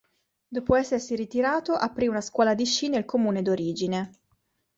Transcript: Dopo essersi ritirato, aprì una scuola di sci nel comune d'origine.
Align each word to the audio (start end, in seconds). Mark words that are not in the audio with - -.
Dopo 0.47 0.73
essersi 0.73 1.15
ritirato, 1.15 1.73
aprì 1.73 2.07
una 2.07 2.21
scuola 2.21 2.55
di 2.55 2.65
sci 2.65 2.89
nel 2.89 3.05
comune 3.05 3.43
d'origine. 3.43 4.11